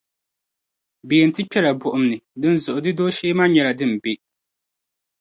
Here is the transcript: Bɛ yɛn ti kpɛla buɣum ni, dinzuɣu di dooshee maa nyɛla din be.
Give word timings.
Bɛ 1.07 1.13
yɛn 1.19 1.31
ti 1.35 1.41
kpɛla 1.49 1.71
buɣum 1.79 2.03
ni, 2.09 2.17
dinzuɣu 2.41 2.79
di 2.85 2.91
dooshee 2.97 3.35
maa 3.37 3.49
nyɛla 3.51 3.71
din 3.79 3.93
be. 4.03 4.11